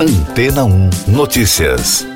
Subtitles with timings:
[0.00, 2.06] Antena 1 Notícias.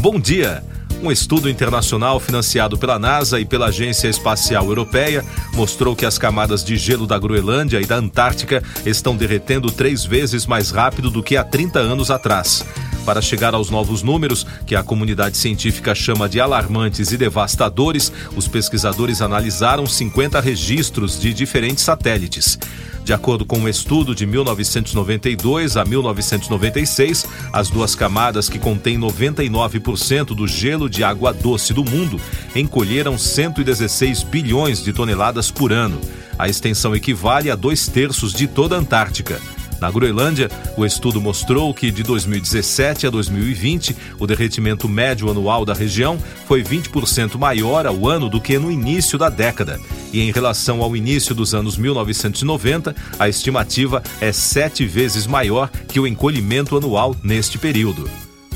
[0.00, 0.62] Bom dia.
[1.02, 5.24] Um estudo internacional financiado pela NASA e pela Agência Espacial Europeia
[5.54, 10.46] mostrou que as camadas de gelo da Groenlândia e da Antártica estão derretendo três vezes
[10.46, 12.64] mais rápido do que há 30 anos atrás.
[13.04, 18.46] Para chegar aos novos números, que a comunidade científica chama de alarmantes e devastadores, os
[18.46, 22.58] pesquisadores analisaram 50 registros de diferentes satélites.
[23.04, 30.26] De acordo com um estudo de 1992 a 1996, as duas camadas que contêm 99%
[30.26, 32.20] do gelo de água doce do mundo
[32.54, 36.00] encolheram 116 bilhões de toneladas por ano.
[36.38, 39.40] A extensão equivale a dois terços de toda a Antártica.
[39.82, 45.74] Na Groenlândia, o estudo mostrou que de 2017 a 2020, o derretimento médio anual da
[45.74, 49.80] região foi 20% maior ao ano do que no início da década.
[50.12, 55.98] E em relação ao início dos anos 1990, a estimativa é sete vezes maior que
[55.98, 58.08] o encolhimento anual neste período.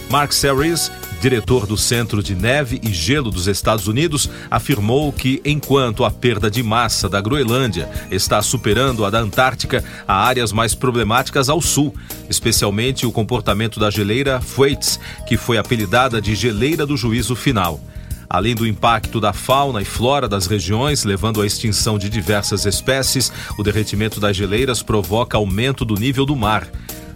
[0.09, 6.05] Mark Series, diretor do Centro de Neve e Gelo dos Estados Unidos, afirmou que, enquanto
[6.05, 11.49] a perda de massa da Groenlândia está superando a da Antártica, há áreas mais problemáticas
[11.49, 11.95] ao sul,
[12.29, 17.81] especialmente o comportamento da geleira Thwaites, que foi apelidada de geleira do juízo final.
[18.29, 23.33] Além do impacto da fauna e flora das regiões, levando à extinção de diversas espécies,
[23.57, 26.67] o derretimento das geleiras provoca aumento do nível do mar.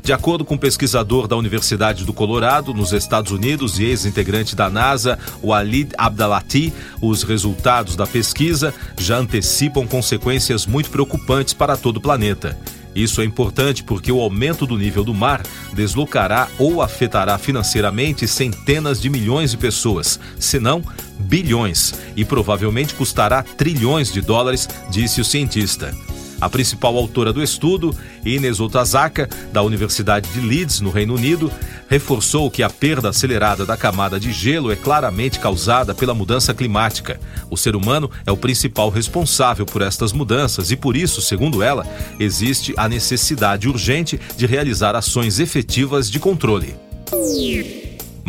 [0.03, 4.70] De acordo com um pesquisador da Universidade do Colorado, nos Estados Unidos e ex-integrante da
[4.70, 12.01] NASA, Walid Abdalati, os resultados da pesquisa já antecipam consequências muito preocupantes para todo o
[12.01, 12.59] planeta.
[12.95, 19.01] Isso é importante porque o aumento do nível do mar deslocará ou afetará financeiramente centenas
[19.01, 20.83] de milhões de pessoas, se não
[21.19, 25.95] bilhões, e provavelmente custará trilhões de dólares, disse o cientista.
[26.41, 31.53] A principal autora do estudo, Ines Otazaka, da Universidade de Leeds, no Reino Unido,
[31.89, 37.21] reforçou que a perda acelerada da camada de gelo é claramente causada pela mudança climática.
[37.50, 41.87] O ser humano é o principal responsável por estas mudanças e, por isso, segundo ela,
[42.19, 46.75] existe a necessidade urgente de realizar ações efetivas de controle.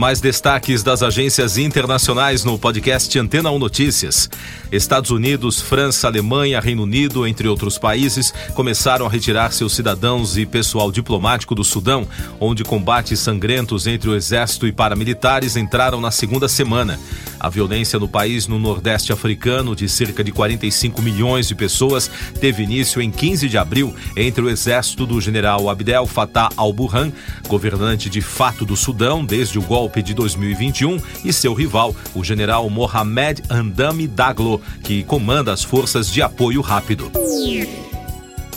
[0.02, 4.28] Mais destaques das agências internacionais no podcast Antena 1 Notícias.
[4.72, 10.46] Estados Unidos, França, Alemanha, Reino Unido, entre outros países, começaram a retirar seus cidadãos e
[10.48, 12.08] pessoal diplomático do Sudão,
[12.40, 17.00] onde combates sangrentos entre o exército e paramilitares entraram na segunda semana.
[17.40, 22.64] A violência no país no Nordeste africano, de cerca de 45 milhões de pessoas, teve
[22.64, 27.12] início em 15 de abril entre o exército do general Abdel Fattah al-Burhan,
[27.48, 32.69] governante de fato do Sudão desde o golpe de 2021, e seu rival, o general
[32.69, 37.12] Mohamed Andami Daglo, que comanda as forças de apoio rápido.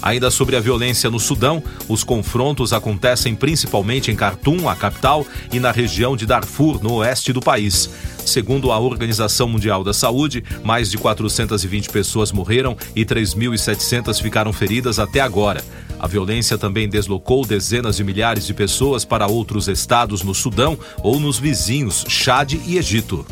[0.05, 5.59] Ainda sobre a violência no Sudão, os confrontos acontecem principalmente em Khartoum, a capital, e
[5.59, 7.89] na região de Darfur, no oeste do país.
[8.25, 14.99] Segundo a Organização Mundial da Saúde, mais de 420 pessoas morreram e 3.700 ficaram feridas
[14.99, 15.63] até agora.
[15.99, 21.19] A violência também deslocou dezenas de milhares de pessoas para outros estados no Sudão ou
[21.21, 23.25] nos vizinhos Chad e Egito.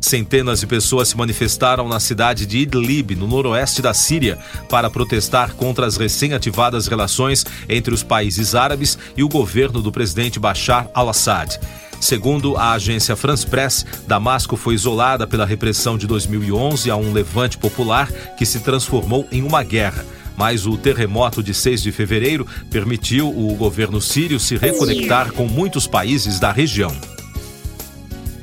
[0.00, 4.38] Centenas de pessoas se manifestaram na cidade de Idlib, no noroeste da Síria,
[4.68, 10.38] para protestar contra as recém-ativadas relações entre os países árabes e o governo do presidente
[10.38, 11.58] Bashar al-Assad.
[12.00, 17.58] Segundo a agência France Press, Damasco foi isolada pela repressão de 2011 a um levante
[17.58, 20.04] popular que se transformou em uma guerra.
[20.36, 25.86] Mas o terremoto de 6 de fevereiro permitiu o governo sírio se reconectar com muitos
[25.86, 26.94] países da região.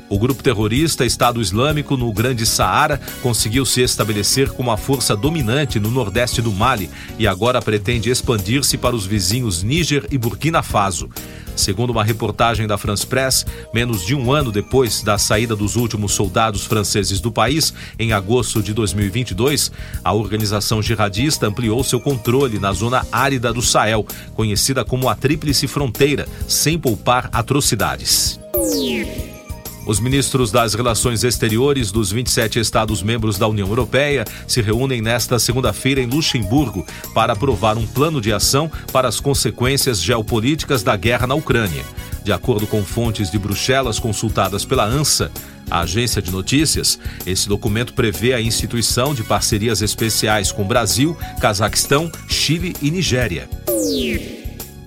[0.08, 5.80] O grupo terrorista Estado Islâmico no Grande Saara conseguiu se estabelecer como a força dominante
[5.80, 11.08] no nordeste do Mali e agora pretende expandir-se para os vizinhos Níger e Burkina Faso.
[11.56, 16.12] Segundo uma reportagem da France Press, menos de um ano depois da saída dos últimos
[16.12, 19.72] soldados franceses do país, em agosto de 2022,
[20.04, 25.66] a organização jihadista ampliou seu controle na zona árida do Sahel, conhecida como a Tríplice
[25.66, 28.38] Fronteira, sem poupar atrocidades.
[29.86, 36.00] Os ministros das Relações Exteriores dos 27 Estados-membros da União Europeia se reúnem nesta segunda-feira
[36.00, 36.84] em Luxemburgo
[37.14, 41.84] para aprovar um plano de ação para as consequências geopolíticas da guerra na Ucrânia.
[42.24, 45.30] De acordo com fontes de Bruxelas consultadas pela ANSA,
[45.70, 52.10] a agência de notícias, esse documento prevê a instituição de parcerias especiais com Brasil, Cazaquistão,
[52.28, 53.48] Chile e Nigéria.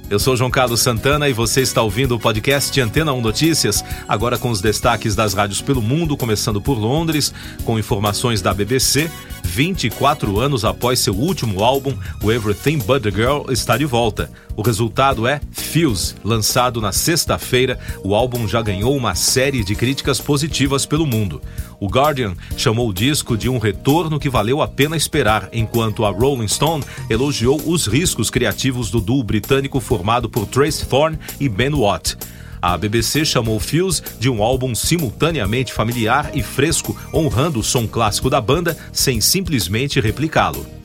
[0.09, 4.39] Eu sou João Carlos Santana e você está ouvindo o podcast Antena 1 Notícias, agora
[4.39, 7.31] com os destaques das rádios pelo mundo, começando por Londres,
[7.63, 9.11] com informações da BBC,
[9.49, 14.31] 24 anos após seu último álbum, o Everything But the Girl, está de volta.
[14.55, 17.79] O resultado é Fuse, lançado na sexta-feira.
[18.03, 21.41] O álbum já ganhou uma série de críticas positivas pelo mundo.
[21.79, 26.11] O Guardian chamou o disco de um retorno que valeu a pena esperar, enquanto a
[26.11, 31.73] Rolling Stone elogiou os riscos criativos do duo britânico formado por Trace Thorn e Ben
[31.73, 32.15] Watt.
[32.61, 38.29] A BBC chamou Fuse de um álbum simultaneamente familiar e fresco, honrando o som clássico
[38.29, 40.79] da banda sem simplesmente replicá-lo.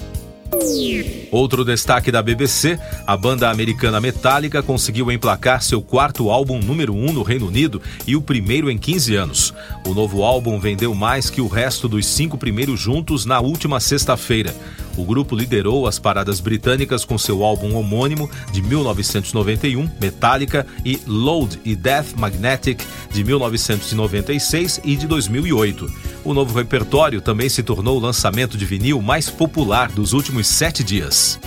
[1.33, 7.09] Outro destaque da BBC, a banda americana Metallica conseguiu emplacar seu quarto álbum número 1
[7.09, 9.55] um no Reino Unido e o primeiro em 15 anos.
[9.85, 14.55] O novo álbum vendeu mais que o resto dos cinco primeiros juntos na última sexta-feira.
[14.97, 21.61] O grupo liderou as paradas britânicas com seu álbum homônimo de 1991, Metallica, e Load
[21.65, 22.81] e Death Magnetic
[23.11, 25.87] de 1996 e de 2008.
[26.25, 30.85] O novo repertório também se tornou o lançamento de vinil mais popular dos últimos sete
[30.85, 31.39] dias.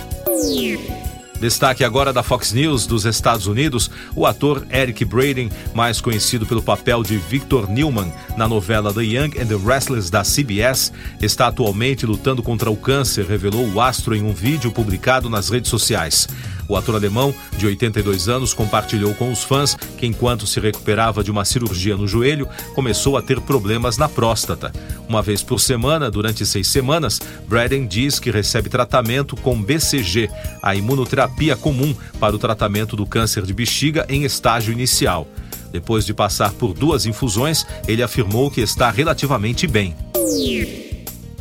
[1.40, 6.62] Destaque agora da Fox News dos Estados Unidos, o ator Eric Braden, mais conhecido pelo
[6.62, 10.92] papel de Victor Newman na novela The Young and the Restless da CBS,
[11.22, 15.70] está atualmente lutando contra o câncer, revelou o astro em um vídeo publicado nas redes
[15.70, 16.28] sociais.
[16.68, 21.30] O ator alemão, de 82 anos, compartilhou com os fãs que, enquanto se recuperava de
[21.30, 24.70] uma cirurgia no joelho, começou a ter problemas na próstata.
[25.08, 27.18] Uma vez por semana, durante seis semanas,
[27.48, 30.28] Braden diz que recebe tratamento com BCG,
[30.62, 35.26] a imunoterapia comum para o tratamento do câncer de bexiga em estágio inicial.
[35.72, 39.96] Depois de passar por duas infusões, ele afirmou que está relativamente bem.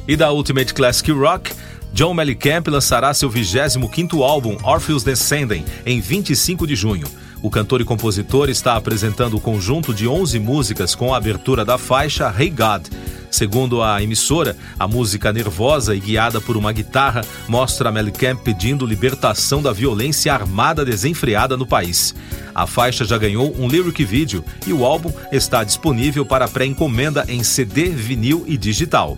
[0.07, 1.51] E da Ultimate Classic Rock,
[1.97, 7.07] John Mellencamp lançará seu 25º álbum Orpheus Descending em 25 de junho.
[7.41, 11.75] O cantor e compositor está apresentando o conjunto de 11 músicas com a abertura da
[11.75, 12.85] faixa Hey God.
[13.31, 19.59] Segundo a emissora, a música nervosa e guiada por uma guitarra mostra Mellencamp pedindo libertação
[19.59, 22.13] da violência armada desenfreada no país.
[22.53, 27.43] A faixa já ganhou um lyric video e o álbum está disponível para pré-encomenda em
[27.43, 29.17] CD, vinil e digital.